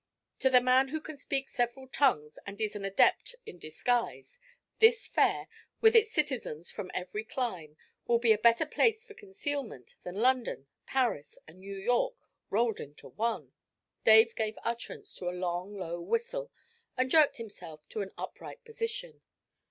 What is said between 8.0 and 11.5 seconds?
will be a better place for concealment than London, Paris,